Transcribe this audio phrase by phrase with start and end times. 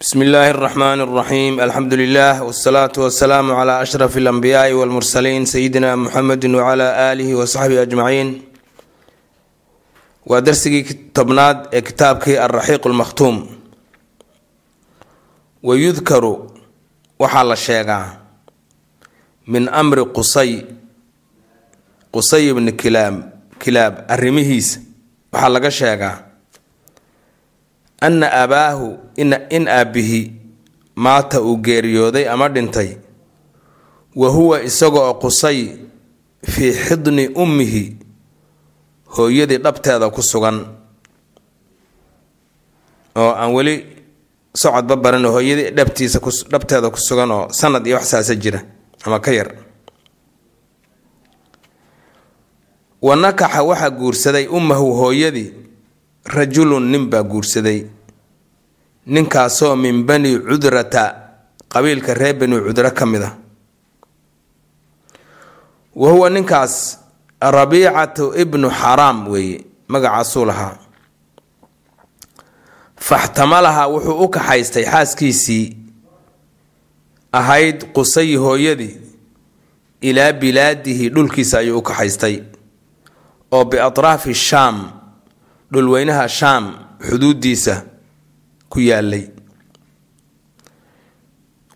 [0.00, 6.86] bsmi illaahi اraxmaan اraxiim alxamdu lilah wsalaatu wasalaamu cla ashraf اlanbiyaai wاlmursaliin sayidina muxamedi wcla
[7.08, 8.28] aalihi wasaxbihi ajmaciin
[10.30, 10.84] waa darsigii
[11.16, 13.36] tobnaad ee kitaabkii alraxiiq lmakhtuum
[15.62, 16.32] wayudkaru
[17.18, 18.06] waxaa la sheegaa
[19.46, 20.64] min amri qusay
[22.14, 23.14] qusay bni kilaab
[23.62, 24.80] kilaab arrimihiisa
[25.32, 26.23] waxaa laga sheegaa
[28.01, 28.97] anna abaahu
[29.49, 30.21] in aabbihi
[30.95, 32.97] maata uu geeriyooday ama dhintay
[34.15, 35.67] wa huwa isaga oo qusay
[36.43, 37.97] fii xidni ummihi
[39.15, 40.65] hooyadii dhabteeda ku sugan.
[43.15, 43.75] Oo aan weli
[44.53, 46.19] socodba baran hooyadii dhabtiisa
[46.51, 48.61] dhabteeda ku sugan oo sanad iyo waxsaasa jira
[49.05, 49.49] ama ka yar.
[53.01, 55.53] Wa nakaxa waxaa guursaday ummahu hooyadii
[56.25, 57.85] rajulun nin baa guursaday.
[59.05, 61.03] Ninkaasoo min bani cudrata
[61.69, 63.31] qabiilka reer bani cudra ka mid a.
[65.95, 66.99] Wa huwa ninkaas
[67.41, 70.77] rabiicatu ibnu xaraam weeye magacaasuu lahaa.
[72.97, 75.77] Faxtamalaha wuxuu u kaxaystay xaaskiisii
[77.33, 78.97] ahayd qusayi hooyadii
[80.01, 82.43] ilaa bilaadihi dhulkiisa ayuu u kaxaystay.
[83.51, 84.91] Oo biatraafi shaam
[85.71, 86.65] dhulweynaha shaam
[87.07, 87.75] xuduudiisa
[88.69, 89.25] ku yaalay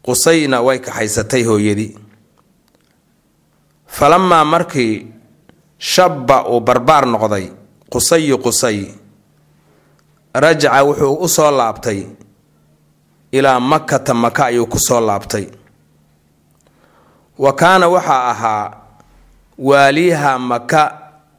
[0.05, 1.97] qusayna way kaxaysatay hooyadii.
[3.87, 5.07] Falamaa markii
[5.77, 7.45] shabba uu barbaar noqday
[7.91, 8.79] qusayi qusay
[10.33, 11.99] rajaca wuxuu u soo laabtay.
[13.31, 15.45] Ilaa makata maka ayuu ku soo laabtay.
[17.37, 18.65] Wa kaana waxaa ahaa
[19.57, 20.81] waaliyaha maka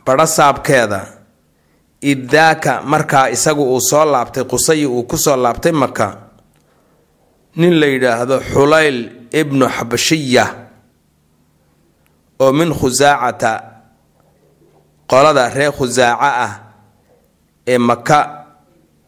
[0.06, 1.00] badhasaabkeeda
[2.02, 6.06] iddaaka markaa isagu uu soo laabtay qusayi uu ku soo laabtay maka
[7.56, 8.98] nin la yidhaahdo xulayl
[9.40, 10.44] ibnu xabashiya
[12.40, 13.52] oo min khusaacata
[15.10, 16.52] qolada reer khusaaco ah
[17.72, 18.18] ee maka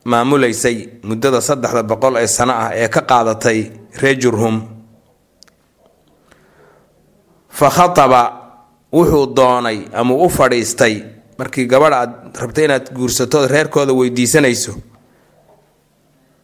[0.04, 0.76] maamulaysay
[1.08, 3.58] muddada saddexda boqol ee sano ah ee ka qaadatay
[4.02, 4.56] reer jurhum.
[7.48, 8.22] Fa khataba
[8.92, 10.94] wuxuu doonay ama u fadhiistay
[11.42, 14.72] markii gabadha aad rabtay inaad guursato reerkooda weydiisanayso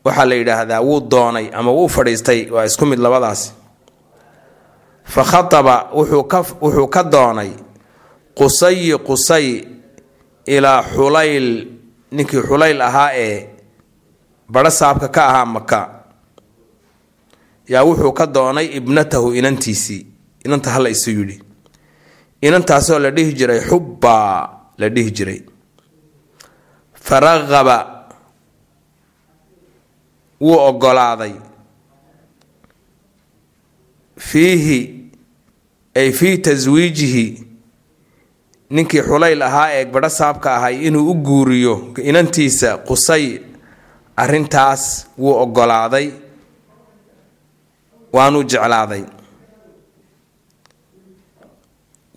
[0.05, 2.51] waxaa la yidhaahdaa wuu doonay ama wuu fadhiistay.
[2.51, 3.53] Waa isku mid labadaasi
[5.05, 7.51] fa khataba wuxuu ka doonay
[8.35, 9.65] qusayi qusay
[10.47, 11.67] ilaa xulayl.
[12.11, 13.49] Ninkii xulayl ahaa ee
[14.49, 15.81] badho saabka ka ahaa maka
[17.69, 20.07] yaa wuxuu ka doonay ibnatahu inantiisii.
[20.45, 21.43] Inanta hala isu yidhi.
[22.43, 25.41] Inantaasoo la dhihi jiray xubbaa la dhihi jiray.
[27.07, 27.77] Faraqaba
[30.41, 31.35] wuu ogolaaday.
[34.19, 34.79] Fiihi
[35.95, 37.27] ay fii taswiijihi
[38.71, 43.25] ninkii xulayl ahaa ee badho saabka ahay inuu u guuriyo inantiisa qusay
[44.17, 46.11] arrintaas wuu ogolaaday.
[48.13, 49.05] Waanuu jeclaaday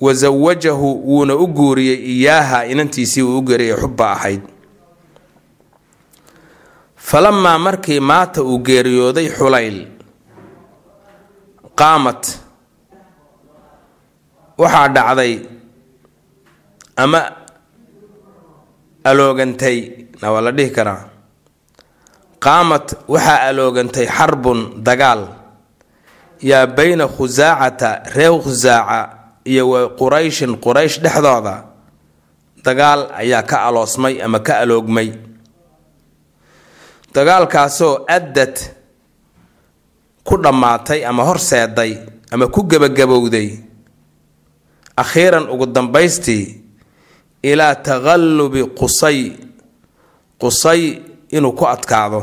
[0.01, 4.41] wa sawajahu wuuna u guuriyey iyaaha inantiisii uu u geeriyay xubba ahayd
[6.95, 9.77] falamaa markii maata uu geeriyooday xulayl
[11.75, 12.23] qaamat
[14.57, 15.33] waxaa dhacday
[16.95, 17.21] ama
[19.03, 19.77] aloogantay
[20.21, 21.01] na waa la dhihi karaa
[22.45, 25.21] qaamat waxaa aloogantay xarbun dagaal
[26.49, 28.99] yaa bayna khusaacata reer khusaaca
[29.45, 31.55] iyo wa qurayshin quraysh dhexdooda
[32.65, 35.09] dagaal ayaa ka aloosmay ama ka aloogmay.
[37.13, 38.55] Dagaalkaasoo addad
[40.23, 41.99] ku dhammaatay ama horseeday
[42.31, 43.59] ama ku gebagabowday.
[44.95, 46.61] Akhiiran ugu dambaystii
[47.43, 49.33] ilaa taqallubi qusay
[50.39, 51.01] qusay
[51.33, 52.21] inuu ku adkaado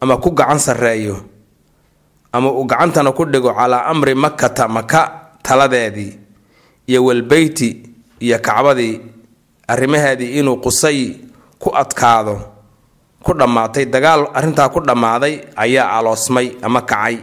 [0.00, 1.16] ama ku gacan sarreeyo
[2.32, 6.12] ama uu gacantana ku dhigo calaa amri makata maka taladeedii
[6.90, 7.68] iyo walbeyti
[8.24, 8.94] iyo kacbadii
[9.68, 10.98] arrimaheedii inuu qusay
[11.62, 12.36] ku adkaado
[13.24, 17.16] ku dhammaatay dagaal arrintaa ku dhammaaday ayaa aloosmay ama kacay.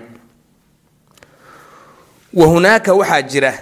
[2.33, 3.53] Wa hunaaka waxaa jira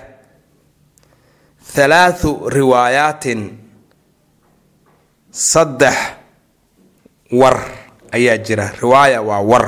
[1.75, 3.41] thalaathu riwaayaatin
[5.31, 5.95] saddex
[7.31, 7.57] war
[8.11, 8.71] ayaa jira.
[8.81, 9.65] Riwaaya waa war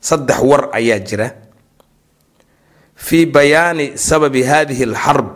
[0.00, 1.26] saddex war ayaa jira
[3.08, 5.28] fii bayaani sababi haadihi alxarb.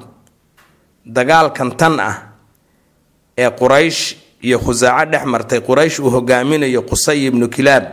[1.17, 2.17] Dagaalkan tan ah
[3.39, 4.01] ee quraysh
[4.47, 7.85] iyo khusaaco dhex martay quraysh uu hogaaminayo qusay ibnu kilaab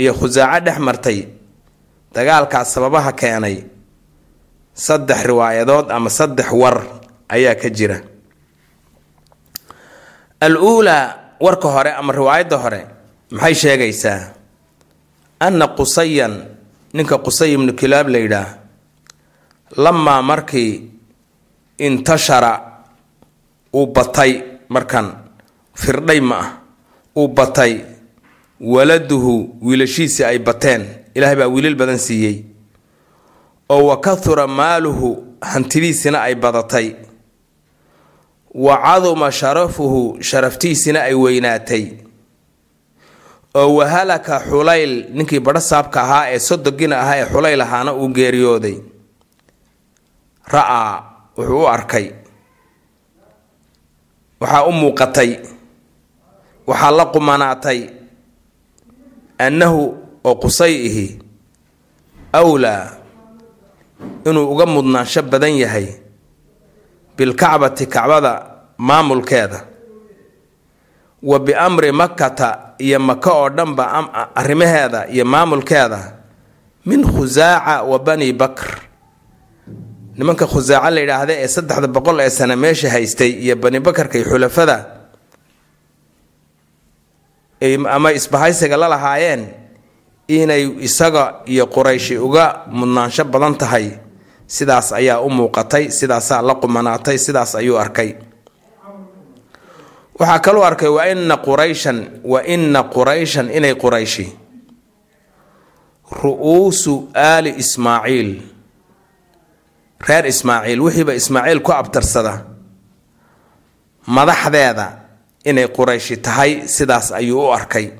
[0.00, 1.18] iyo khusaaco dhex martay
[2.14, 3.56] dagaalkaas sababaha keenay
[4.86, 6.76] saddex riwaayadood ama saddex war
[7.34, 7.98] ayaa ka jira.
[10.40, 12.80] Al uulaa warka hore ama riwaayadda hore
[13.30, 14.20] maxay sheegaysaa?
[15.40, 16.34] Anna qusayan
[16.96, 18.48] ninka qusay ibnu kilaab la yidhaah
[19.84, 20.72] lamaa markii
[21.86, 22.52] intashara
[23.78, 24.32] uu batay
[24.74, 25.06] markan
[25.80, 26.48] firdhay ma ah
[27.20, 27.72] uu batay
[28.60, 29.34] waladuhu
[29.66, 30.82] wiilashiisii ay bateen
[31.14, 32.36] ilaahay baa wiilal badan siiyey
[33.74, 35.08] oo wa kahura maaluhu
[35.50, 36.88] hantidiisina ay badatay
[38.54, 41.84] wa caduma sharafuhu sharaftiisina ay weynaatay
[43.58, 48.76] oo wahalaka xulayl ninkii badho saabka ahaa ee sodogina ahaa ee xulayl ahaana uu geeriyooday.
[50.54, 50.92] Ra'aa
[51.36, 52.06] wuxuu u arkay.
[54.40, 55.30] Waxaa u muuqatay.
[56.68, 57.80] Waxaa la qumanaatay.
[59.46, 59.82] Annahu
[60.28, 61.06] oo qusay ihi
[62.38, 62.84] awlaa
[64.28, 65.86] inuu uga mudnaansho badan yahay
[67.16, 68.32] bilkacbati kacbada
[68.78, 69.60] maamulkeeda.
[71.22, 73.84] Wa biamri makkata iyo maka oo dhanba
[74.34, 76.00] arrimaheeda iyo maamulkeeda
[76.86, 78.68] min khusaaca wa bani bakr.
[80.16, 84.26] Nimanka khusaaco la yidhaahda ee saddexda boqol ee sane meesha haystay iyo bani bakarka iyo
[84.30, 84.76] xulafada
[87.90, 89.42] ama isbahaysiga la lahaayeen
[90.28, 93.98] inay isaga iyo qurayshi uga mudnaansho badan tahay.
[94.46, 98.14] Sidaas ayaa u muuqatay sidaasaa la qumanaatay sidaas ayuu arkay
[100.18, 104.26] waxaa kaluu arkay wa ina qurayshan wa ina qurayshan inay qurayshi.
[106.22, 108.30] Ru-uusu aali ismaaciil.
[110.08, 112.44] Reer ismaaciil wixiiba ismaaciil ku abtarsada
[114.06, 114.86] madaxdeeda
[115.44, 117.90] inay qurayshi tahay sidaas ayuu u arkay.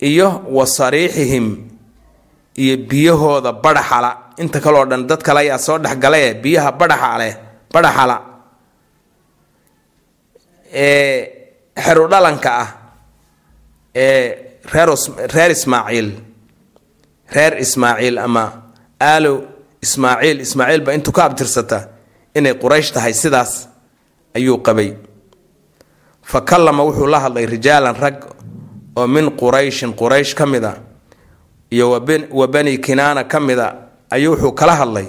[0.00, 1.46] Iyo wa sariixihim
[2.56, 7.32] iyo biyahooda badhaxala inta kaleo dhan dad kale ayaa soo dhexgalaye biyaha badhaxa leh
[7.72, 8.16] badhaxala
[10.84, 11.16] ee
[11.84, 12.68] xeru dhalanka ah
[13.94, 14.24] ee
[14.72, 14.88] reer
[15.34, 16.08] reer ismaaciil
[17.34, 18.44] reer ismaaciil ama
[19.10, 19.32] aalo
[19.86, 21.78] ismaaciil ismaaciilba intuu ka abtirsata
[22.38, 23.52] inay quraysh tahay sidaas
[24.36, 24.90] ayuu qabay.
[26.30, 28.16] Fa kallama wuxuu la hadlay rijaalan rag
[28.98, 30.74] oo min qurayshin quraysh ka mid a
[31.70, 31.90] iyo
[32.38, 33.68] wa bani kinaana ka mid a
[34.10, 35.06] ayuu wuxuu kala hadlay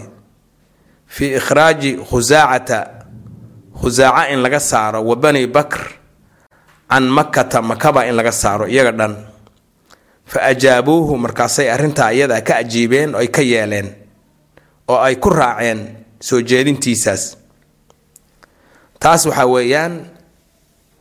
[1.08, 2.80] fii ikhraaji khusaacata
[3.82, 5.82] khusaaca in laga saaro wa bani bakr
[6.90, 9.14] can makata makaba in laga saaro iyaga dhan.
[10.26, 13.88] Fa ajaabuuhu markaasay arrintaa iyadaa ka ajiibeen oo ay ka yeeleen
[14.88, 17.38] oo ay ku raaceen soo jeedintiisaas.
[19.00, 19.94] Taas waxaa weeyaan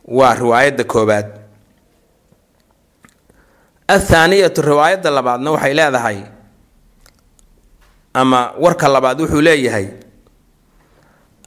[0.07, 1.27] waa riwaayadda koobaad
[3.87, 6.17] athaaniyatu riwaayadda labaadna waxay leedahay
[8.13, 9.87] ama warka labaad wuxuu leeyahay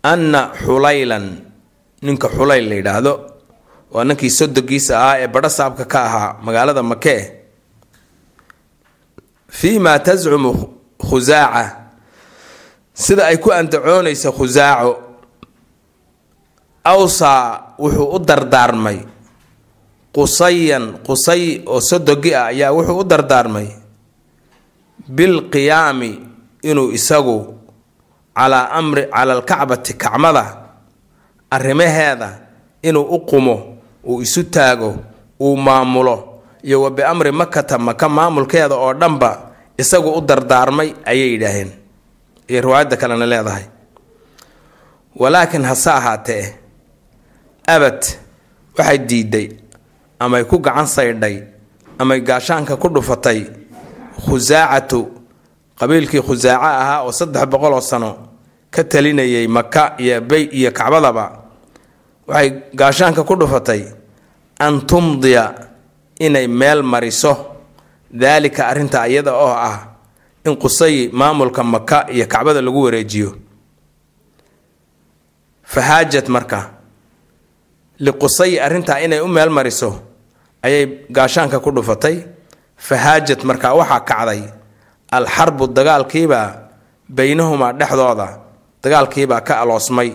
[0.03, 1.27] anna xulaylan.
[2.03, 3.13] Ninka xulayl la yidhaahdo.
[3.91, 7.23] Waa ninkii sodogiisa ahaa ee badho saabka ka ahaa magaalada makee
[9.51, 10.53] fii ma tascumu
[10.95, 11.91] khusaaca
[12.95, 14.93] sida ay ku andacoonaysa khusaaco
[16.85, 18.99] awsaa wuxuu u dardaarmay.
[20.15, 23.69] Qusayan qusay oo sodogi ah ayaa wuxuu u dardaarmay.
[25.17, 26.11] Bilqiyaami
[26.63, 27.60] inuu isagu
[28.37, 30.45] calaa amri cala alkacbati kacmada
[31.51, 32.29] arrimaheeda
[32.83, 33.57] inuu u qumo
[34.05, 34.97] uu isu taago
[35.41, 39.31] uu maamulo iyo wa biamri makata maka maamulkeeda oo dhanba
[39.79, 41.71] isagu u dardaarmay ayay yidhaaheen
[42.49, 43.65] iyo riwaayadda kalena leedahay.
[45.17, 46.55] Walaakiin hase ahaatee
[47.67, 48.01] abad
[48.79, 49.49] waxay diiday
[50.19, 51.37] amay ku gacan saydhay
[51.99, 53.41] amay gaashaanka ku dhufatay
[54.25, 55.01] khusaacatu
[55.81, 58.11] qabiilkii khusaaco ahaa oo saddex boqol oo sano
[58.75, 61.25] ka talinayay maka iyo bey iyo kacbadaba
[62.29, 63.83] waxay gaashaanka ku dhufatay
[64.61, 65.45] an tumdiya
[66.21, 67.33] inay meel mariso.
[68.13, 69.79] Daalika arrinta iyada oo ah
[70.45, 73.31] in qusay maamulka maka iyo kacbada lagu wareejiyo.
[75.65, 76.61] Fahaajad marka
[78.01, 79.91] liqusay arrintaa inay u meel mariso
[80.63, 82.17] ayay gaashaanka ku dhufatay.
[82.77, 84.43] Fahaajad markaa waxaa kacday
[85.17, 86.49] alxarbu dagaalkiibaa
[87.17, 88.29] baynahumaa dhexdooda.
[88.83, 90.11] Dagaalkiibaa ka aloosmay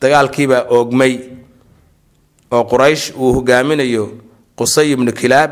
[0.00, 1.14] dagaalkiibaa oogmay.
[2.54, 4.04] Oo quraysh uu hogaaminayo
[4.58, 5.50] qusay ibnu kilaab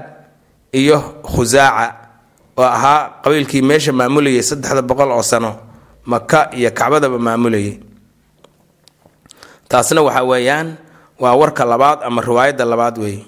[0.80, 1.86] iyo khusaaca
[2.58, 5.52] oo ahaa qabiilkii meesha maamulayay saddexda boqol oo sano
[6.12, 7.78] maka iyo kacbadaba maamulayay
[9.70, 10.68] taasna waxa weeyaan
[11.22, 13.22] waa warka labaad ama riwaayadda labaad weeye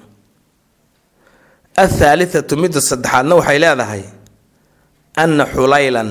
[1.83, 4.03] athaalithatu midda saddexaadna waxay leedahay
[5.17, 6.11] anna xulaylan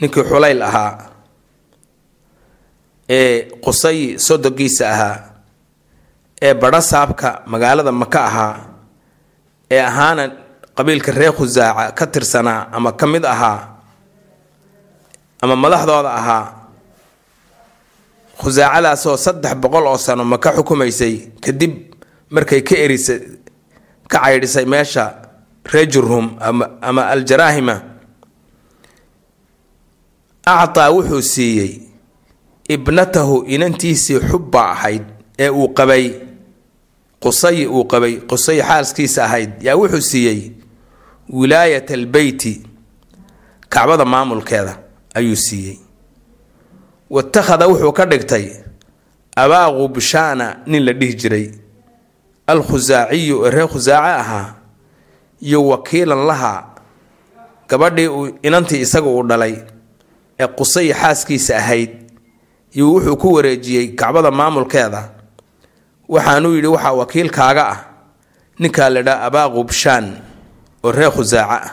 [0.00, 0.92] ninkii xulayl ahaa
[3.08, 5.16] ee qusay sodogiisa ahaa
[6.42, 8.54] ee badho saabka magaalada maka ahaa
[9.70, 10.24] ee ahaana
[10.76, 13.58] qabiilka reer khusaaca ka tirsanaa ama ka mid ahaa
[15.42, 16.44] ama madaxdooda ahaa
[18.40, 21.14] khusaacadaasoo saddex boqol oo sano maka xukumaysay
[21.44, 21.72] kadib
[22.34, 23.20] markay ka erisay
[24.10, 25.04] ka caydhisay meesha
[25.64, 27.80] reer jurhum ama ama aljaraahima
[30.46, 31.80] actaa wuxuu siiyey
[32.68, 35.02] ibnatahu inantiisii xubba ahayd
[35.38, 36.10] ee uu qabay
[37.20, 40.52] qusay uu qabay qusay xaaskiisa ahayd yaa wuxuu siiyey
[41.30, 42.62] wilaayat albeyti
[43.68, 44.78] kacbada maamulkeeda
[45.14, 45.78] ayuu siiyey.
[47.10, 48.46] Watakhada wuxuu ka dhigtay
[49.36, 51.50] abaa qubshaana nin la dhihi jiray
[52.46, 54.54] alkhusaaciyu ee reer khusaace ahaa
[55.42, 56.54] iyo wakiilan laha
[57.68, 59.54] gabadhii uu inantii isaga uu dhalay
[60.40, 61.90] ee qusay xaaskiisa ahayd
[62.76, 65.00] iyo wuxuu ku wareejiyey kacbada maamulkeeda
[66.08, 67.80] waxaanuu yidhi waxaa wakiilkaaga ah
[68.58, 70.06] ninkaa la dhaa abaa qubshaan
[70.84, 71.70] oo reer khusaace ah.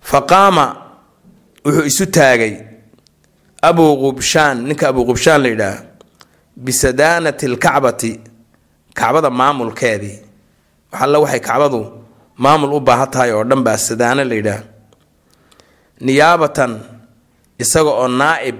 [0.00, 0.64] Fa qaama
[1.64, 2.54] wuxuu isu taagay
[3.62, 5.78] abuu qubshaan ninka abuu qubshaan la yidhaah
[6.56, 8.20] bisadaanati alkacbati
[8.94, 10.18] kacbada maamulkeedii
[10.92, 11.80] waxalla waxay kacbadu
[12.42, 14.62] maamul u baahan tahay oo dhan baa sadaano la yidhaah.
[16.04, 16.72] Niyaabatan
[17.62, 18.58] isaga oo naa'ib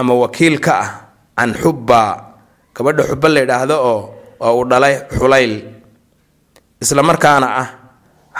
[0.00, 0.90] ama wakiil ka ah
[1.38, 2.10] can xubbaa
[2.76, 4.00] gabadha xubba la yidhaahdo oo
[4.46, 5.52] oo uu dhalay xulayl
[6.82, 7.68] isla markaana ah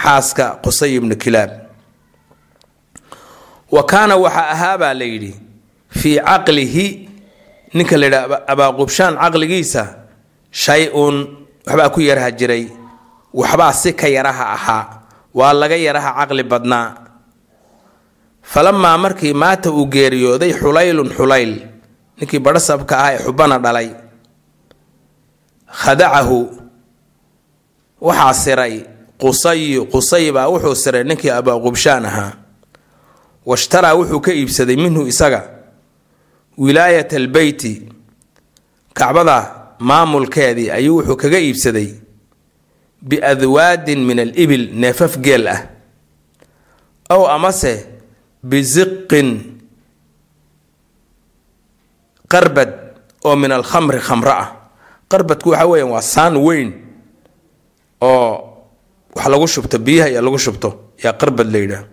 [0.02, 1.50] xaaska qusay ibnu kilaab.
[3.74, 5.32] Wa kaana waxaa ahaabaa la yidhi
[5.98, 6.86] fii caqlihi
[7.76, 9.82] ninka la yidhaha abaaqubshaan caqligiisa
[10.62, 11.16] shay-un
[11.66, 12.64] waxbaa ku yaraha jiray
[13.40, 14.84] waxbaa si ka yaraha ahaa
[15.38, 16.88] waa laga yaraha caqli badnaa.
[18.52, 21.52] Falamaa markii maata uu geeriyooday xulaylun xulayl
[22.18, 23.88] ninkii badhasabka ah ee xubbana dhalay
[25.80, 26.38] khadacahu
[28.06, 28.74] waxaa siray
[29.20, 32.32] qusayu qusay baa wuxuu siray ninkii abaaqubshaan ahaa.
[33.46, 35.40] Washtaraa wuxuu ka iibsaday minhu isaga
[36.58, 37.72] wilaayat albeyti
[38.98, 39.36] kacbada
[39.88, 41.88] maamulkeedii ayuu wuxuu kaga iibsaday
[43.04, 45.60] biadwaadin min alibil neefaf geel ah.
[47.12, 47.72] Ow amase
[48.42, 49.60] bisiqin
[52.32, 52.70] qarbad
[53.24, 54.48] oo min alkhamri khamro ah.
[55.08, 56.68] Qarbadku waxa weeyaan waa saan weyn
[58.00, 58.30] oo
[59.14, 60.68] wax lagu shubto biyaha iyo lagu shubto
[61.04, 61.84] yaa qarbad la yidhaah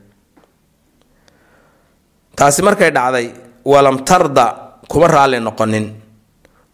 [2.35, 3.27] taasi markay dhacday
[3.67, 5.85] walam tarda kuma raalli noqonin.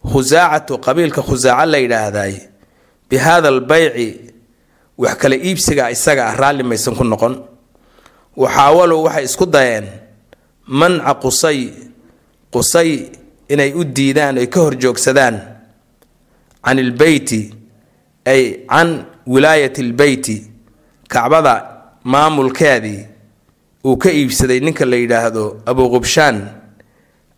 [0.08, 2.32] Khusaacatu qabiilka khusaaco la yidhaahday
[3.08, 4.08] bi haada albayci
[4.98, 7.34] wax kala iibsiga isaga ah raalli maysan ku noqon
[8.36, 9.86] waxaawalow waxay isku dayeen
[10.80, 11.58] manca qusay
[12.54, 12.90] qusay
[13.52, 15.36] inay u diidaan ay ka horjoogsadaan
[16.64, 17.40] can ilbeyti
[18.32, 18.88] ay can
[19.26, 20.36] wilaayati lbeyti
[21.08, 21.54] kacbada
[22.04, 23.00] maamulkeedii
[23.86, 26.36] uu ka iibsaday ninka la yidhaahdo abuqubshaan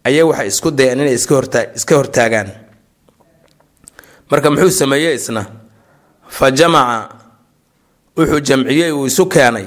[0.09, 1.15] ayaa waxay isku dayeen inay
[1.79, 2.49] iska hortaagaan
[4.31, 5.43] marka muxuu sameeyey isna
[6.37, 6.99] fa jamaca
[8.17, 9.67] wuxuu jamciyey uu isu keenay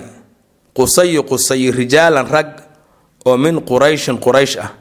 [0.78, 2.50] qusayi qusayi rijaalan rag
[3.26, 4.72] oo min qurayshin quraysh ah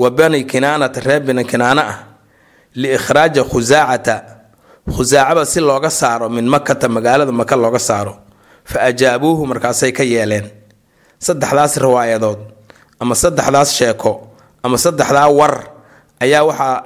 [0.00, 1.98] wa bani kinaanata reer bani kinaana ah
[2.80, 4.16] liikhraaja khusaacata
[4.94, 8.14] khusaacaba si looga saaro min makata magaalada maka looga saaro
[8.70, 10.46] fa ajaabuuhu markaasay ka yeeleen.
[11.18, 12.40] Saddexdaas riwaayadood
[13.00, 14.12] ama saddexdaas sheeko
[14.62, 15.54] ama saddexdaa war
[16.20, 16.76] ayaa waxaa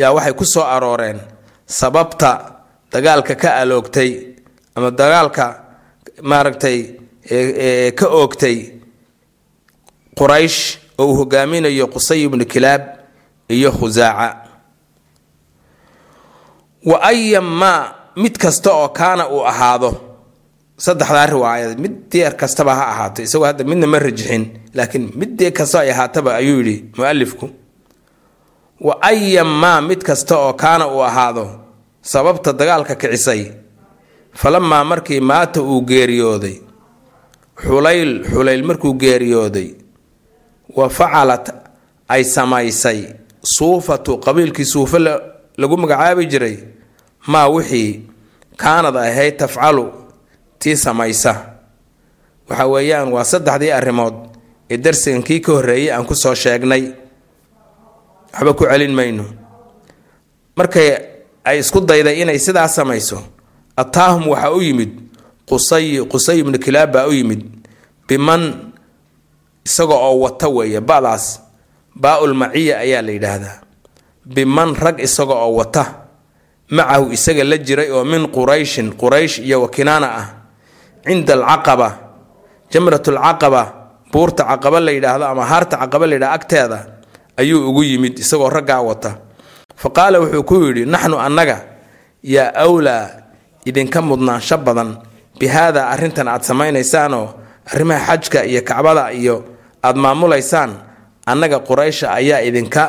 [0.00, 1.20] yaa waxay ku soo arooreen
[1.66, 2.30] sababta
[2.92, 4.10] dagaalka ka aloogtay
[4.74, 5.44] ama dagaalka
[6.22, 6.78] maaragtay
[7.94, 8.56] ka oogtay
[10.18, 12.82] quraysh oo uu hogaaminayo qusay ibnu kilaab
[13.48, 14.36] iyo khusaaca
[16.84, 19.90] wa maa mid kasta oo kaana uu ahaado
[20.76, 24.44] saddexdaa riwaayad mid deer kastaba ha ahaato isagoo hadda midna ma rajixin
[24.74, 27.50] laakiin mid dee kasta ay ahaataba ayuu yidhi mualifku
[28.80, 31.69] wa maa mid kasta oo kaana uu ahaado
[32.10, 33.42] sababta dagaalka kicisay.
[34.40, 36.56] Falamaa markii maata uu geeriyooday
[37.62, 39.68] xulayl xulayl markuu geeriyooday
[40.76, 41.46] wa facalat
[42.08, 43.00] ay samaysay.
[43.42, 44.98] Suufatu qabiilkii suufe
[45.60, 46.56] lagu magacaabi jiray
[47.26, 47.90] maa wixii
[48.56, 49.84] kaanad ahayd tafcalu
[50.58, 51.32] tii samaysa.
[52.48, 54.14] Waxa weeyaan waa saddexdii arrimood
[54.70, 56.84] ee darsigan kii ka horreeyay aan ku soo sheegnay.
[58.32, 59.24] Waxba ku celin mayno.
[60.56, 60.88] Markay
[61.50, 63.18] ay isku dayday inay sidaas samayso.
[63.82, 64.92] Ataahum waxaa u yimid
[65.48, 67.42] qusay qusay ibnu kilaab baa u yimid
[68.08, 68.42] biman
[69.66, 71.24] isaga oo wata weeye badaas
[72.02, 73.56] baa-ul maciya ayaa la yidhaahdaa.
[74.34, 75.84] Biman rag isaga oo wata
[76.76, 80.26] macahu isaga la jiray oo min qurayshin quraysh iyo wakinaana ah
[81.06, 81.88] cinda alcaqaba
[82.72, 83.62] jamratulcaqaba
[84.12, 86.78] buurta caqaba la yidhaahdo ama haarta caqaba la yidhahdo agteeda
[87.40, 89.10] ayuu ugu yimid isagoo raggaa wata
[89.80, 91.56] fa qaala wuxuu ku yidhi naxnu annaga
[92.34, 93.04] yaa awlaa
[93.68, 94.90] idinka mudnaansho badan.
[95.38, 97.26] Bi haada arrintan aad samaynaysaanoo
[97.72, 99.36] arrimaha xajka iyo kacbada iyo
[99.86, 100.70] aada maamulaysaan
[101.30, 102.82] annaga quraysha ayaa idinka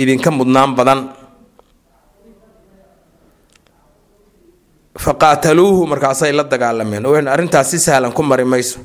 [0.00, 1.00] idinka mudnaan badan.
[4.96, 8.80] Fa qaataluuhu markaasay la dagaalameen oo arrintaas si sahlan ku mari mayso.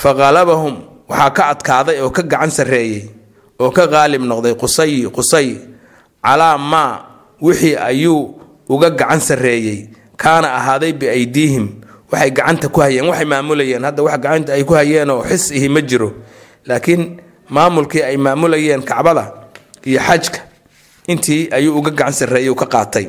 [0.00, 0.74] Fa qalabahum
[1.10, 3.02] waxaa ka adkaaday oo ka gacan sarreeyey
[3.62, 5.48] oo ka qaalib noqday qusay qusay
[6.24, 6.92] calaa maa
[7.44, 8.20] wixii ayuu
[8.68, 9.78] uga gacan sarreeyey.
[10.22, 11.66] Kaana ahaaday biaydiihim
[12.10, 15.80] waxay gacanta ku hayeen waxay maamulayeen hadda wax gacanta ay ku hayeenoo xis ihi ma
[15.80, 16.10] jiro.
[16.68, 17.02] Laakiin
[17.54, 19.24] maamulkii ay maamulayeen kacbada
[19.88, 20.40] iyo xajka
[21.12, 23.06] intii ayuu uga gacan sarreeyey ka qaatay.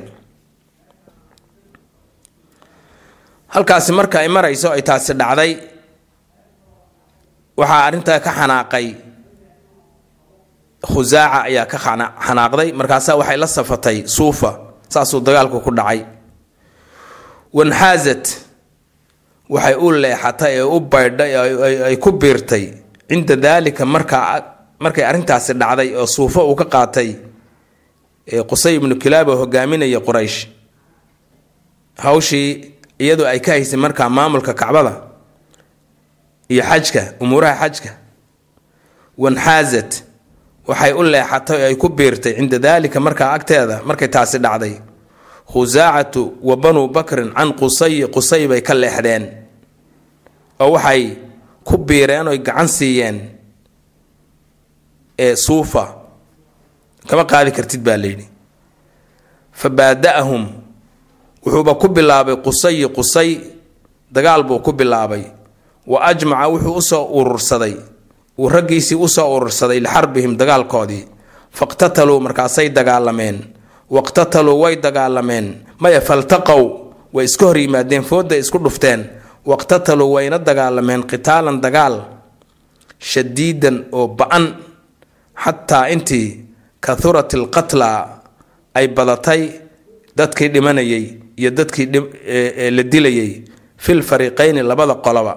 [3.54, 5.52] Halkaasi marka ay marayso ay taasi dhacday.
[7.60, 8.88] Waxaa arrintaa ka xanaaqay
[10.88, 12.70] khusaaca ayaa ka xanaaqday.
[12.80, 14.52] Markaasaa waxay la safatay suufa
[14.94, 16.00] saasuu dagaalku ku dhacay.
[17.54, 18.26] Wanxaazat
[19.50, 21.32] waxay u leexatay ee u baydhay
[21.88, 22.66] ay ku biirtay.
[23.10, 24.44] Cinda daalika markaa
[24.84, 27.10] markay arrintaasi dhacday oo suufo uu ka qaatay
[28.50, 30.40] qusay ibnu kilaaba hogaaminaya quraysh.
[31.98, 32.50] Hawshii
[33.00, 34.94] iyadoo ay ka haysay markaa maamulka kacbada
[36.50, 37.92] iyo xajka umuuraha xajka.
[39.18, 39.92] Wanxaazat
[40.70, 44.76] waxay u leexatay ay ku biirtay cinda daalika markaa agteeda markay taasi dhacday.
[45.52, 49.24] Khusaacatu wa banuu bakrin can qusay qusay bay ka leexdeen.
[50.62, 51.04] Oo waxay
[51.68, 53.18] ku biireen oy gacan siiyeen
[55.18, 55.84] ee suufa.
[57.10, 58.26] Kama qaadi kartid baa layidhi.
[59.60, 60.44] Fa baada-ahum
[61.44, 63.30] wuxuuba ku bilaabay qusayi qusay
[64.16, 65.24] dagaal buu ku bilaabay.
[65.88, 67.76] Wa ajmaca wuxuu u soo urursaday
[68.40, 71.04] uu raggiisii u soo urursaday lixarbihim dagaalkoodii.
[71.60, 73.38] Faqtataluu markaasay dagaalameen.
[73.96, 75.48] Waqtataluu way dagaalameen.
[75.84, 76.64] Maya faltaqow
[77.16, 79.02] way iska hor yimaadeen foodday isku dhufteen.
[79.52, 81.96] Waqtataluu wayna dagaalameen qitaalan dagaal
[83.12, 84.46] shadiidan oo ba'an.
[85.44, 86.28] Xataa intii
[86.86, 87.90] kahurat alqatla
[88.76, 89.42] ay badatay
[90.18, 91.06] dadkii dhimanayay
[91.40, 91.86] iyo dadkii
[92.78, 93.32] la dilayay
[93.78, 95.34] fil fariiqayni labada qoloba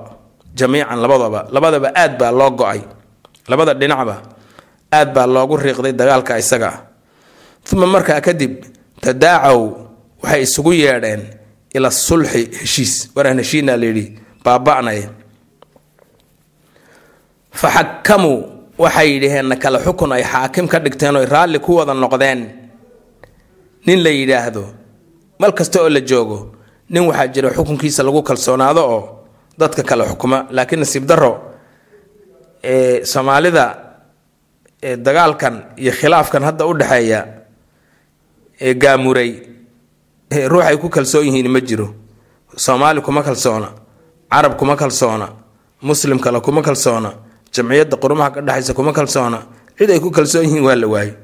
[0.55, 2.81] jamiican labadaba labadaba aad baa loo go'ay.
[3.49, 4.17] Labada dhinacba
[4.93, 6.69] aad baa loogu riiqday dagaalka isaga.
[6.69, 6.79] Ah
[7.73, 8.65] uma markaa kadib
[9.01, 9.61] tadaacaw
[10.23, 11.23] waxay isugu yeedheen
[11.75, 13.11] ila sulxi heshiis.
[13.15, 15.01] Waraan heshiinaa layidhi baaba-nay.
[18.79, 22.41] Waxay yidhaheen kale xukun ay xaakim ka dhigteen oy raalli ku wada noqdeen.
[23.87, 24.65] Nin la yidhaahdo
[25.39, 26.53] mal kasta oo la joogo
[26.91, 29.03] nin waxaa jira xukunkiisa lagu kalsoonaado oo
[29.59, 30.47] dadka kale xukuma.
[30.51, 31.33] Laakiin nasiib daro
[33.05, 33.65] soomaalida
[35.07, 37.21] dagaalkan iyo khilaafkan hadda u dhexeeya
[38.61, 39.31] ee gaamuray
[40.49, 41.95] ruux ay ku kalsoon yihiin ma jiro.
[42.57, 43.69] Soomaali kuma kalsoona
[44.31, 45.29] carab kuma kalsoona
[45.83, 47.11] muslim kale kuma kalsoona
[47.55, 49.39] jamciyadda qurumaha ka dhexaysa kuma kalsoona
[49.79, 51.15] cid ay ku kalsoon yihiin waa la waayo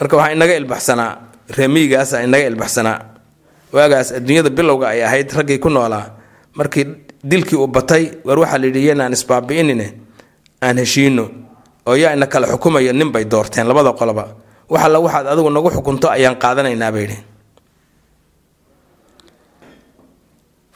[0.00, 1.10] marka waxaa inaga ilbaxsanaa
[1.56, 2.98] reemiigaasa inaga ilbaxsanaa.
[3.74, 6.06] Waagaas adduunyada bilowga ay ahayd raggii ku noolaa
[6.54, 6.84] markii
[7.24, 9.86] dilkii uu batay war waxaa la yidhi yanaan isbaabi'inine
[10.62, 11.24] aan heshiino.
[11.86, 14.24] Oo yaa ina kala xukumayo nin bay doorteen labada qoloba.
[14.68, 17.18] Wax alla waxaad adigu nagu xukunto ayaan qaadanaynaa bay yidhi.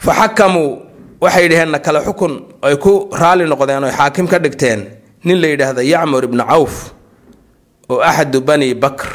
[0.05, 0.69] Fa xakamuu
[1.21, 2.33] waxay yidhaheenna kale xukun.
[2.63, 4.81] Ay ku raali noqdeen oy xaakim ka dhigteen.
[5.25, 6.75] Nin la yidhaahda yacmur ibnu cawf
[7.91, 9.09] oo axadu bani bakr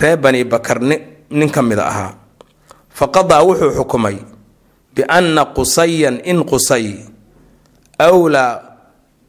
[0.00, 0.78] ree bani bakar
[1.30, 2.12] nin ka mid ahaa.
[2.96, 4.16] Fa qadaa wuxuu xukumay
[4.98, 6.86] bianna qusayan in qusay
[7.98, 8.52] awlaa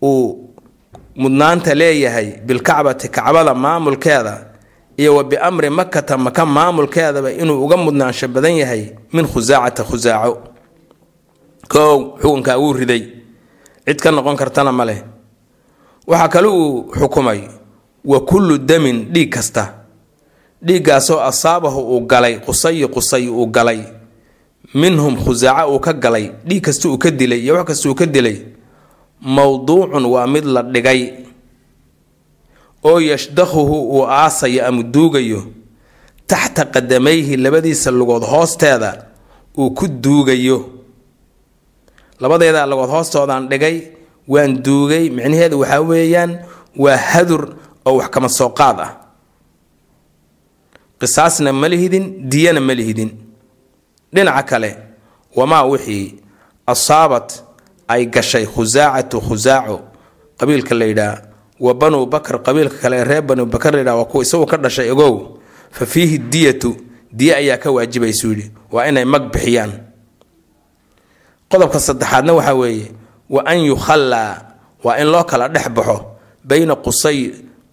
[0.02, 0.50] uu
[1.22, 4.50] mudnaanta leeyahay bilkacbati kacbada maamulkeeda.
[5.00, 10.38] iyo wa biamri makata maka maamulkeedaba inuu uga mudnaansho badan yahay min khusaacata khusaaco
[11.72, 13.04] koow xukunkaa wuu riday
[13.88, 15.00] cid ka noqon kartana ma leh
[16.08, 17.42] waxaa kale uu xukumay
[18.06, 19.64] wa kullu damin dhiig kasta
[20.66, 23.80] dhiiggaasoo asaabahu uu galay qusayi qusay uu galay
[24.74, 28.06] minhum khusaaco uu ka galay dhiig kasta uu ka dilay iyo wax kasta uu ka
[28.06, 28.38] dilay
[29.22, 31.02] mowduucun waa mid la dhigay
[32.84, 35.42] oo yashdakhuhu uu aasayo ama duugayo
[36.28, 39.06] taxta qadamayhi labadiisa lugood hoosteeda
[39.58, 40.58] uu ku duugayo.
[42.20, 43.76] Labadeeda lugood hoostoodaan dhigay
[44.28, 46.32] waan duugay micnaheedu waxaa weeyaan
[46.78, 47.56] waa hadur
[47.86, 48.92] oo wax kama soo qaad ah
[51.00, 53.10] qisaasna ma lihidin diyana ma lihidin
[54.14, 54.78] dhinaca kale
[55.36, 56.16] wamaa wixii
[56.68, 57.44] asaabat
[57.88, 59.78] ay gashay khusaacatu khusaaco
[60.40, 61.18] qabiilka la yidhaah
[61.60, 64.58] wa banuu bakr qabiilka kale ee reer banuu bakr la yidhaha waa kuwa isagu ka
[64.58, 65.38] dhashay ogow
[65.72, 66.76] fa fiihi diyatu
[67.12, 69.72] diye ayaa ka waajibaysuu yidhi waa inay mag bixiyaan.
[71.50, 72.92] Qodobka saddexaadna waxaa weeye
[73.30, 74.42] wa an yukhallaa
[74.84, 75.98] waa in loo kala dhex baxo
[76.44, 77.20] bayna qusay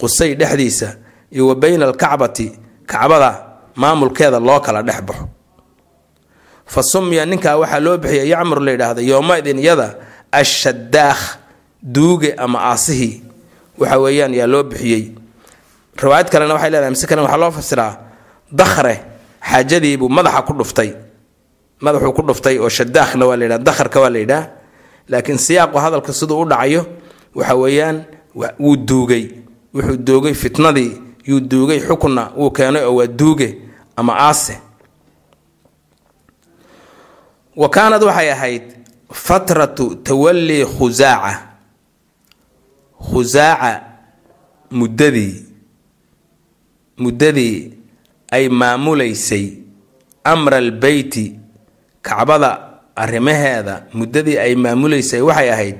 [0.00, 0.96] qusay dhexdiisa
[1.30, 2.52] iyo wa bayna alkacbati
[2.86, 3.30] kacbada
[3.76, 5.28] maamulkeeda loo kala dhex baxo
[6.66, 9.94] fa sumiya ninkaa waxaa loo bixiyay yacmur la yidhaahda yowmaidin yada
[10.32, 11.22] ashadaakh
[11.82, 13.22] duuge ama aasihii
[13.78, 15.02] waxa weeyaan yaa loo bixiyey
[16.02, 17.92] riwaayad kalena waxay leedahay mise kalena waxaa loo fasiraa
[18.52, 18.94] dakhre
[19.50, 20.90] xaajadiibuu madaxa ku dhuftay.
[21.80, 24.44] Madaxuu ku dhuftay oo shadaakhna waa la yidhaha dakharka waa la yidhaah
[25.08, 26.82] laakiin siyaaqu hadalka siduu u dhacayo
[27.34, 28.04] waxa weeyaan
[28.58, 29.24] wuu duugay.
[29.74, 30.92] Wuxuu duugay fitnadii
[31.28, 33.48] yuu duugay xukunna wuu keenay oo waa duuge
[33.96, 34.58] ama aase
[37.56, 38.62] wa kaanad waxay ahayd
[39.12, 41.32] fatratu tawallii khusaaca
[43.10, 43.72] khusaaca
[44.70, 45.34] muddadii
[46.98, 47.56] muddadii
[48.32, 49.44] ay maamulaysay
[50.24, 51.38] amra albeyti
[52.02, 52.50] kacbada
[52.96, 55.78] arrimaheeda muddadii ay maamulaysay waxay ahayd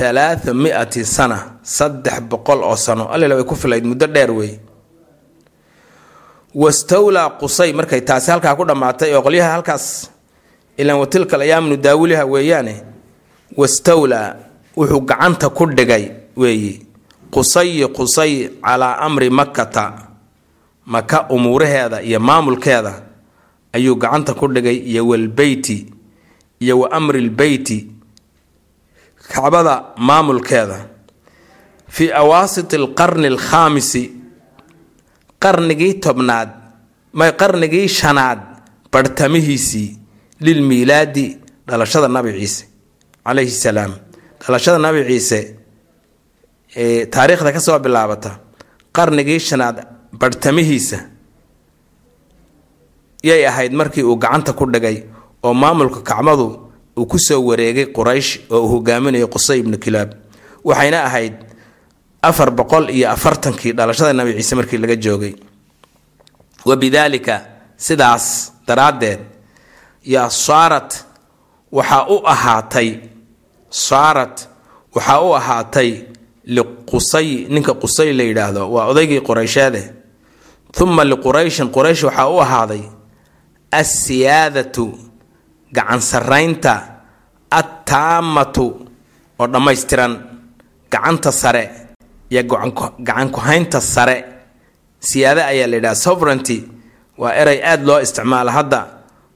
[0.00, 4.52] halaatha mi-ati sana saddex boqol oo sano allila way ku filayd muddo dheer wey
[6.54, 10.10] wastawlaa qusay markay taasi halkaa ku dhammaatay oo qolyaha halkaas
[10.76, 12.74] ilaan watilka ayaam nudaawiliha weeyaane
[13.56, 14.34] wastawlaa
[14.76, 16.04] wuxuu gacanta ku dhigay
[16.36, 16.80] weeye
[17.30, 19.84] qusayi qusay calaa amri makkata
[20.86, 23.02] maka umuuraheeda iyo maamulkeeda
[23.72, 25.86] ayuu gacanta ku dhigay iyo walbeyti
[26.60, 27.78] iyo wa amri lbeyti
[29.32, 30.86] kacbada maamulkeeda.
[31.88, 34.02] Fii awaasiti alqarni alkhaamisi
[35.42, 36.48] qarnigii tobnaad
[37.12, 38.38] may qarnigii shanaad
[38.92, 39.98] barhtamihiisii
[40.40, 41.26] lilmiilaadi
[41.68, 42.64] dhalashada nabi ciise
[43.24, 43.92] calayhi salaam.
[44.40, 45.38] Dhalashada nabi ciise
[46.76, 48.30] ee taariikhda ka soo bilaabata
[48.96, 49.76] qarnigii shanaad
[50.20, 50.98] barhtamihiisa
[53.22, 54.96] yay ahayd markii uu gacanta ku dhigay
[55.42, 56.46] oo maamulka kacbadu
[56.98, 60.10] uu ku soo wareegay quraysh oo uu hogaaminayay qusay ibnu kilaab.
[60.64, 61.34] Waxayna ahayd
[62.22, 65.34] afar boqol iyo afartankii dhalashada nabi ciise markii laga joogay.
[66.64, 67.34] Wa bidaalika
[67.76, 69.20] sidaas daraaddeed
[70.14, 70.90] yaa saarat
[71.76, 72.88] waxaa u ahaatay
[73.86, 74.36] saarat
[74.94, 75.90] waxaa u ahaatay
[76.56, 79.82] liqusay ninka qusay la yidhaahdo waa odaygii quraysheede
[80.82, 82.82] uma liqurayshin quraysh waxaa u ahaaday
[83.80, 84.84] assiyaadatu
[85.76, 86.72] gacan saraynta
[87.60, 88.66] attaamatu
[89.40, 90.12] oo dhammaystiran
[90.92, 91.64] gacanta sare
[92.30, 92.42] iyo
[93.06, 94.16] gacan ku-haynta sare.
[95.00, 96.58] Siyaade ayaa la yidhaha sovereignty
[97.18, 98.80] waa erey aada loo isticmaala hadda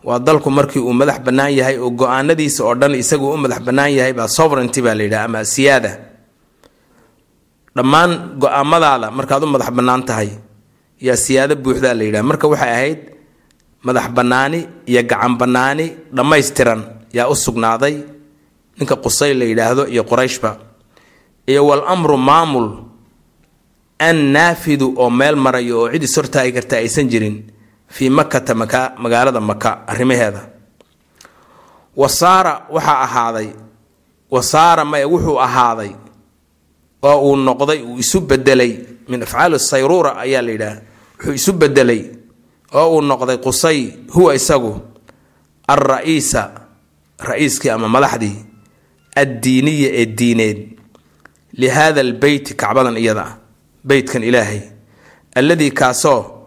[0.04, 3.92] waa dalku markii uu madax bannaan yahay oo go'aanadiisa oo dhan isagu u madax bannaan
[3.98, 5.92] yahay baa sovereignty baa la yidhaha ama siyaada.
[7.76, 8.10] Dhammaan
[8.42, 10.30] go'aamadaada markaad u madax bannaan tahay
[11.06, 12.24] yaa siyaado buuxdaa la yidhaha.
[12.30, 13.00] Marka waxay ahayd
[13.86, 14.60] madax bannaani
[14.90, 15.86] iyo gacan bannaani
[16.16, 16.80] dhammaystiran
[17.16, 17.94] yaa u sugnaaday
[18.78, 20.50] ninka qusay la yidhaahdo iyo qurayshba
[21.50, 22.68] iyo wal amru maamul
[24.08, 27.36] an naafidu oo meel marayo oo cid is hortaagi karta aysan jirin
[27.90, 30.42] fii makata maka magaalada maka arrimaheeda.
[31.96, 33.48] Wasaara waxaa ahaaday
[34.30, 35.90] wasaara maya wuxuu ahaaday
[37.02, 38.72] oo uu noqday uu isu bedelay
[39.08, 40.76] min afcaali sayruura ayaa la yidhaah
[41.18, 42.02] wuxuu isu bedelay
[42.74, 43.80] oo uu noqday qusay
[44.14, 44.72] huwa isagu
[45.68, 46.42] alra-iisa
[47.28, 48.36] ra'iiskii ama madaxdii
[49.16, 50.58] addiiniya ee diineed.
[51.52, 53.26] Lihaada albeyti kacbadan iyada
[53.84, 54.60] beytkan ilaahay
[55.34, 56.39] alladii kaasoo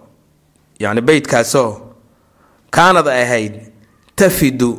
[0.84, 1.72] yacni beytkaasoo
[2.76, 3.54] kaanad ahayd
[4.16, 4.70] tafidu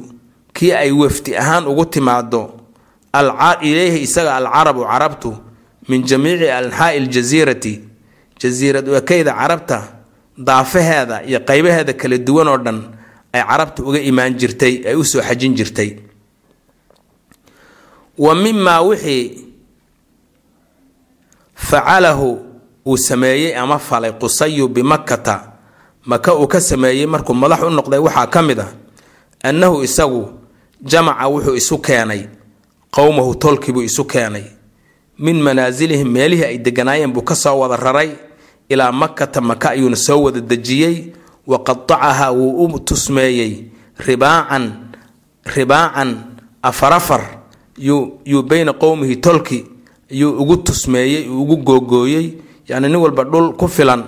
[0.56, 2.42] kii ay wafdi ahaan ugu timaado
[3.68, 5.30] ilayhi isaga alcarabu carabtu
[5.88, 7.74] min jamiici anxaa'i aljasiirati
[8.40, 9.78] jasiirad ekeyda carabta
[10.46, 12.78] daafaheeda iyo qaybaheeda kala duwan oo dhan
[13.32, 15.90] ay carabta uga imaan jirtay ay u soo xajin jirtay.
[18.18, 19.24] Wa mimaa wixii
[21.54, 22.28] facalahu
[22.86, 25.53] uu sameeyey ama falay qusayu bimakkata
[26.06, 28.66] maka uu ka sameeyey markuu madax u noqday waxaa ka mid a
[29.42, 30.28] annahu isagu
[30.82, 32.22] jamaca wuxuu isu keenay
[32.90, 34.44] qowmahu tolkiibuu isu keenay.
[35.18, 38.10] Min manaasilihim meelihii ay deganaayeen buu ka soo wada raray
[38.68, 41.12] ilaa makata maka ayuuna soo wada dejiyey
[41.46, 43.64] wa qatacahaa wuu u tusmeeyey
[44.06, 44.72] ribaacan
[45.54, 46.10] ribaacan
[46.62, 47.22] afarafar
[47.78, 49.64] yuu beyna qowmihi tolki
[50.10, 52.32] yuu ugu tusmeeyey uu ugu googooyey
[52.68, 54.02] yacni nin walba dhul ku filan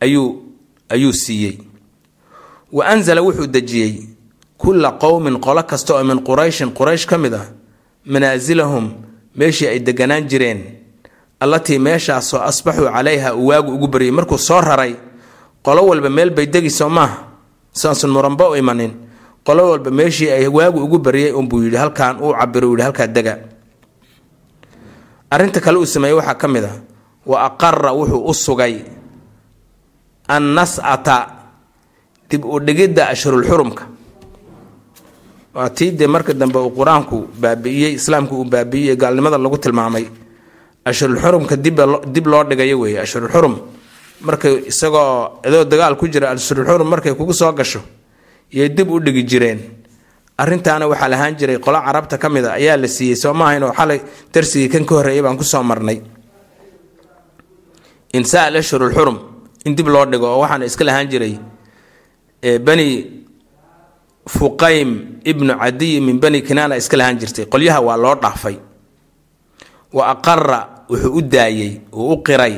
[0.00, 0.42] ayuu
[0.92, 1.58] ayuu siiyey.
[2.72, 3.92] Wa anzala wuxuu dejiyey
[4.58, 7.46] kulla qowmin qolo kasta oo min qurayshin quraysh ka mid ah
[8.06, 8.92] manaasilahum
[9.36, 10.60] meeshii ay deganaan jireen
[11.40, 14.10] allatii meeshaasoo asbaxuu calayha uu waagu ugu baryay.
[14.10, 14.94] Markuu soo raray
[15.62, 17.16] qolo walba meel bay degi soo maaha
[17.72, 18.92] saasun muranba u imanin.
[19.44, 23.06] Qolo walba meeshii ay waagu ugu baryay unbuu yidhi halkaan uu cabiro uu yidhi halkaa
[23.06, 23.38] dega.
[25.30, 26.76] Arrinta kale uu sameeyey waxaa ka mid ah
[27.26, 28.74] wa aqara wuxuu u sugay
[30.28, 31.16] annas'ata
[32.30, 33.84] dib u dhigidda ashhurulxurumka
[35.54, 40.04] waa tii dee marka dambe uu qur'aanku baabi'iyey islaamku uu baabi'iyey gaalnimada lagu tilmaamay
[40.84, 41.56] ashhurulxurumka
[42.14, 43.54] dib loo dhigayo weeye ashhurulxurum
[44.22, 47.80] markay isagoo adoo dagaal ku jira ashhurulxurum markay kugu soo gasho
[48.52, 49.60] yay dib u dhigi jireen.
[50.38, 53.72] Arrintaana waxaa lahaan jiray qolo carabta ka mid a ayaa la siiyey soo maahayn oo
[53.72, 54.00] xalay
[54.32, 56.00] darsigii kan ka horreeyay baan ku soo marnay.
[58.12, 59.18] Insaa ashhurulxurum
[59.64, 61.34] in dib loo dhigo oo waxaana iska lahaan jiray
[62.66, 62.88] bani
[64.28, 67.44] fuqaym ibnu cadiy min bani kinaana iska lahaan jirtay.
[67.46, 68.56] Qolyaha waa loo dhaafay.
[69.92, 72.54] Wa aqara wuxuu u daayey uu u qiray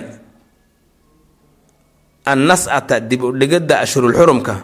[2.25, 4.57] annas'ata dib u dhigidda ashhurulxurumka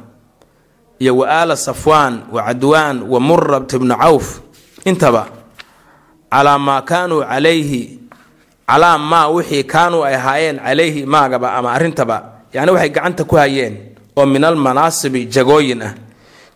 [1.00, 4.40] iyo wa aala safwaan wa cadwaan wa murabt ibnu cawf.
[4.84, 5.28] Intaba
[6.30, 8.00] calaa maa kaanuu calayhi
[8.68, 13.74] calaa maa wixii kaanuu ay ahaayeen calayhi maagaba ama arrintaba yacni waxay gacanta ku hayeen
[14.16, 15.94] oo min almanaasibi jagooyin ah.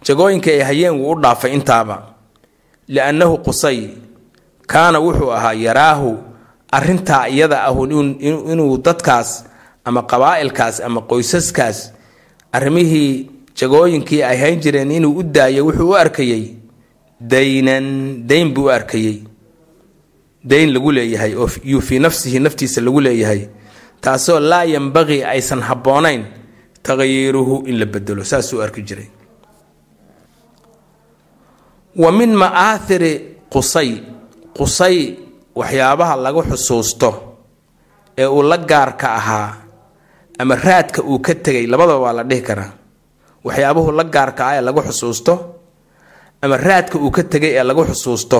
[0.04, 1.96] Jagooyinka ay hayeen wuu u dhaafay intaaba.
[2.88, 3.88] Liannahu qusay.
[4.66, 6.18] Kaana wuxuu ahaa yaraahu
[6.72, 7.86] arrintaa iyada ahu
[8.52, 9.44] inuu dadkaas
[9.84, 11.92] ama qabaa'ilkaas ama qoysaskaas
[12.52, 16.56] arrimihii jagooyinkii ay hayn jireen inuu u daayay wuxuu u arkayey
[17.20, 19.22] daynan dayn buu u arkayey
[20.44, 23.46] dayn lagu leeyahay oo yuu fii nafsihi naftiisa lagu leeyahay
[24.04, 26.22] taasoo laa yambaqii aysan habboonayn
[26.86, 29.08] taqyiiruhu in la bedelo saasuu arki jiray.
[31.96, 33.12] Wa min ma'aathiri
[33.52, 33.90] qusay.
[34.58, 34.96] Qusay
[35.54, 37.10] waxyaabaha lagu xusuusto
[38.18, 39.48] ee uu la gaarka ahaa
[40.38, 42.70] ama raadka uu ka tegay labadaba waa la dhihi karaa.
[43.44, 45.32] Waxyaabuhu la gaarka ah ee lagu xusuusto
[46.42, 48.38] ama raadka uu ka tegay ee lagu xusuusto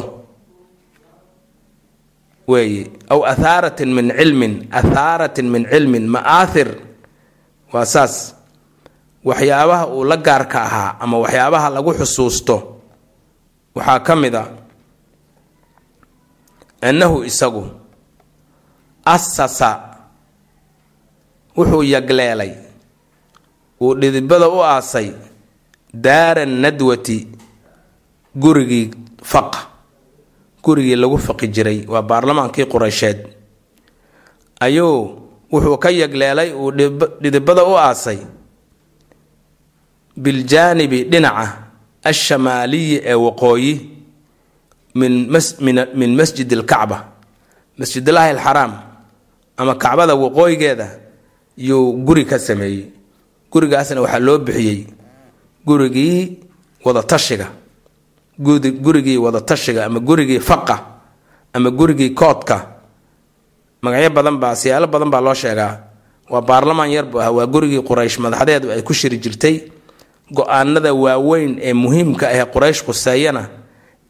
[2.50, 6.68] weeye aw athaaratin min cilmin athaaratin min cilmin ma'aathir
[7.72, 8.34] waa saas.
[9.24, 12.56] Waxyaabaha uu la gaarka ahaa ama waxyaabaha lagu xusuusto
[13.76, 14.44] waxaa ka mid a
[16.88, 17.64] annahu isagu
[19.04, 19.70] asasa
[21.56, 22.52] wuxuu yagleelay
[23.80, 25.08] uu dhidibada u aasay
[26.04, 27.18] daara nadwati
[28.36, 28.90] gurigii
[29.30, 29.53] faqa
[30.64, 33.18] gurigii lagu faqi jiray waa baarlamaankii qureysheed.
[34.60, 35.18] Ayuu
[35.52, 36.70] wuxuu ka yagleelay uu
[37.22, 38.18] dhidibada u aasay.
[40.16, 41.46] Biljaanibi dhinaca
[42.04, 43.72] alshamaaliyi ee waqooyi
[44.94, 46.98] min masjid alkacba
[47.78, 48.72] masjidillaahi alxaraam
[49.56, 50.88] ama kacbada waqooyigeeda
[51.58, 52.84] yuu guri ka sameeyey.
[53.50, 54.86] Gurigaasna waxaa loo bixiyey
[55.66, 56.38] gurigii
[56.84, 57.46] wadatashiga
[58.38, 60.78] gurigii wadatashiga ama gurigii faqa
[61.52, 62.66] ama gurigii koodka
[63.82, 65.78] magacyo badan baa siyaalo badan baa loo sheegaa.
[66.30, 69.60] Waa baarlamaan yar buu ahaa waa gurigii quraysh madaxdeedu ay ku shiri jirtay.
[70.32, 73.48] Go'aanada waaweyn ee muhiimka ahee quraysh khuseeyana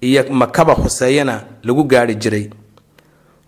[0.01, 2.51] iyo makaba khuseeyana lagu gaari jiray.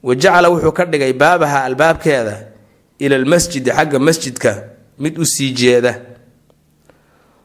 [0.03, 2.47] Wa jacala wuxuu ka dhigay baabaha albaabkeeda
[2.99, 4.63] ila lmasjidi xagga masjidka
[4.99, 6.01] mid u sii jeeda.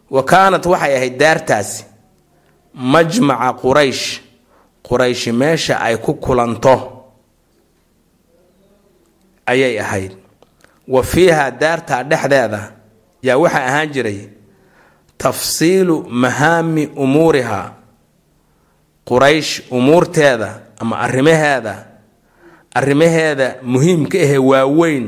[0.09, 1.85] Wa kaanat waxay ahayd daartaasi
[2.73, 4.19] majmaca quraysh.
[4.83, 7.05] Qurayshi meesha ay ku kulanto
[9.45, 10.13] ayay ahayd.
[10.87, 12.61] Wa fiiha daartaa dhexdeeda
[13.23, 14.19] yaa waxaa ahaan jiray
[15.17, 17.73] tafsiilu mahaami umuuriha.
[19.05, 21.87] Quraysh umuurteeda ama arrimaheeda
[22.73, 25.07] arrimaheeda muhiimka ahee waaweyn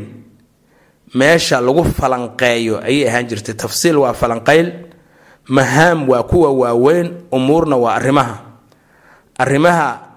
[1.13, 3.56] meesha lagu falanqeeyo ayay ahaan jirtay.
[3.56, 4.71] Tafsiil waa falanqeyl
[5.47, 8.39] mahaam waa kuwa waaweyn umuurna waa arrimaha.
[9.38, 10.08] Arrimaha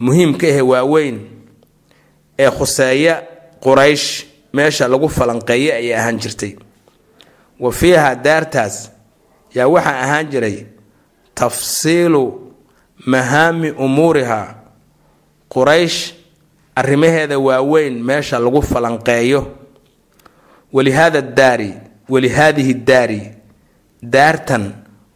[0.00, 1.20] muhiimka ahee waaweyn
[2.38, 3.22] ee khuseeya
[3.60, 6.56] quraysh meesha lagu falanqeeyo ayay ahaan jirtay.
[7.60, 8.90] Wa fiiha daartaas
[9.54, 10.66] yaa waxaa ahaan jiray
[11.34, 12.52] tafsiilu
[13.06, 14.54] mahaami umuuriha.
[15.48, 16.12] Quraysh
[16.74, 19.46] arrimaheeda waaweyn meesha lagu falanqeeyo.
[20.72, 21.74] Walihaada daari
[22.08, 23.22] walihaadihi daari
[24.12, 24.64] daartan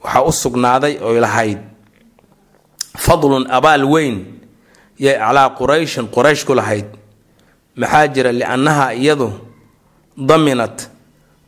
[0.02, 1.58] waxaa u sugnaaday oy lahayd
[3.04, 4.16] fadlun abaal weyn
[5.04, 6.86] yay calaa qurayshin quraysh ku lahayd.
[7.76, 9.28] Maxaa jira liannaha iyadu
[10.28, 10.76] daminat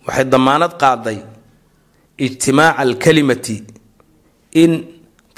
[0.06, 1.18] waxay damaanad qaaday
[2.24, 3.56] ijtimaaca alkalimati
[4.62, 4.72] in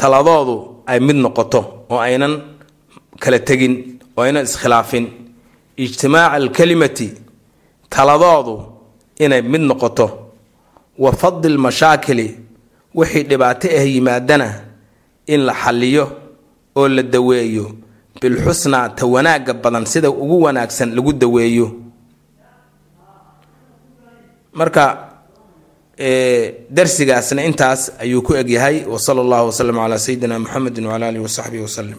[0.00, 2.34] taladoodu ay mid noqoto oo aynan
[3.22, 3.74] kala tegin
[4.16, 5.06] oo aynan iskhilaafin.
[5.84, 7.08] Ijtimaaca alkalimati
[7.94, 8.54] taladoodu
[9.24, 10.06] inay mid noqoto
[10.98, 12.38] wa fadli lmashaakili
[12.94, 14.48] wixii dhibaato ah yimaadana
[15.26, 16.04] in la xalliyo
[16.76, 17.76] oo la daweeyo.
[18.20, 21.66] Bilxusnaa ta wanaagga badan sida ugu wanaagsan lagu daweeyo.
[24.52, 24.84] Marka
[26.70, 28.84] darsigaasna intaas ayuu ku egyahay.
[28.86, 31.98] Wa sala allahu wasalam calaa sayidina muxamedi wcala alihi wasaxbihi waslem